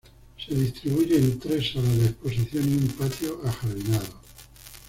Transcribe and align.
Se 0.35 0.55
distribuye 0.55 1.15
en 1.19 1.37
tres 1.39 1.73
salas 1.73 1.95
de 1.99 2.05
exposición 2.07 2.63
y 2.67 2.73
un 2.77 2.87
patio 2.87 3.39
ajardinado. 3.45 4.19